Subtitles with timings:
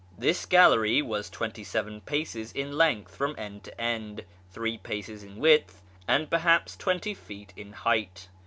[0.17, 5.35] This gallery was twenty seven paces in length from end to end, three paces in
[5.35, 8.27] width, and perhaps twenty feet in height.